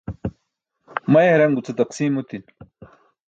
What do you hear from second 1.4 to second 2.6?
guce taqsiim otin